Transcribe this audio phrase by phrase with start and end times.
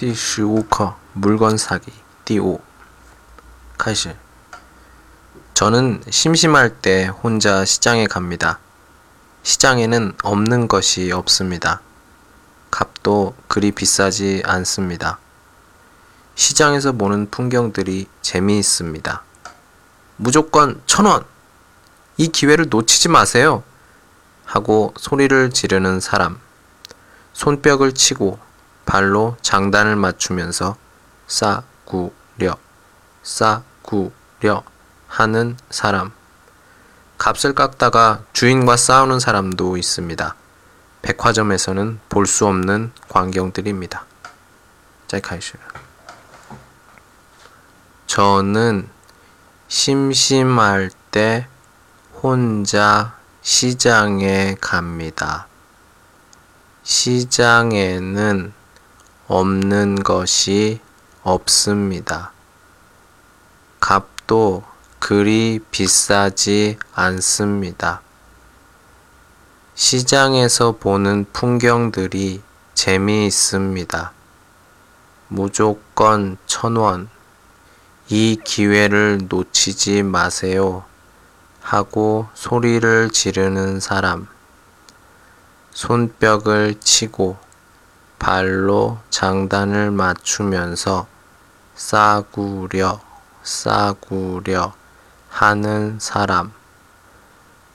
[0.00, 1.92] 第十五课 물건 사기
[2.24, 2.60] 第5
[3.78, 4.14] 开始
[5.54, 8.58] 저는 심심할 때 혼자 시장에 갑니다.
[9.42, 11.80] 시장에는 없는 것이 없습니다.
[12.70, 15.18] 값도 그리 비싸지 않습니다.
[16.34, 19.22] 시장에서 보는 풍경들이 재미있습니다.
[20.16, 21.24] 무조건 천 원!
[22.18, 23.62] 이 기회를 놓치지 마세요!
[24.44, 26.38] 하고 소리를 지르는 사람.
[27.32, 28.38] 손뼉을 치고
[28.91, 30.75] 발로 장단을 맞추면서
[31.25, 32.57] 싸구려,
[33.23, 34.63] 싸구려
[35.07, 36.11] 하는 사람.
[37.17, 40.35] 값을 깎다가 주인과 싸우는 사람도 있습니다.
[41.03, 44.03] 백화점에서는 볼 수 없는 광경들입니다.
[45.07, 45.53] 짧카이슈
[48.07, 48.89] 저는
[49.69, 51.47] 심심할 때
[52.21, 55.47] 혼자 시장에 갑니다.
[56.83, 58.59] 시장에는
[59.33, 60.81] 없는 것이
[61.23, 62.33] 없습니다.
[63.79, 64.65] 값도
[64.99, 68.01] 그리 비싸지 않습니다.
[69.73, 72.41] 시장에서 보는 풍경들이
[72.73, 74.11] 재미있습니다.
[75.29, 77.07] 무조건 천 원.
[78.09, 80.83] 이 기회를 놓치지 마세요.
[81.61, 84.27] 하고 소리를 지르는 사람.
[85.71, 87.37] 손뼉을 치고
[88.21, 91.07] 발로 장단을 맞추면서
[91.73, 93.01] 싸구려,
[93.41, 94.73] 싸구려
[95.27, 96.53] 하는 사람.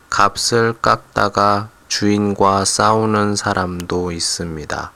[0.08, 4.92] 값을 깎다가 주인과 싸우는 사람도 있습니다.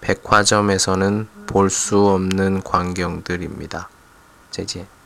[0.00, 3.88] 백화점에서는 볼 수 없는 광경들입니다.
[4.52, 5.01] 再见。